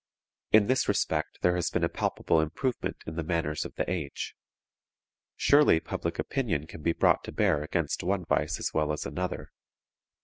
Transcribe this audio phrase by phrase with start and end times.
[0.51, 4.35] In this respect there has been a palpable improvement in the manners of the age.
[5.35, 9.51] Surely public opinion can be brought to bear against one vice as well as another.